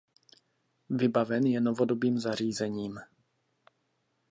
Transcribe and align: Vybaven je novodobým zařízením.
Vybaven 0.89 1.45
je 1.47 1.61
novodobým 1.61 2.19
zařízením. 2.19 2.99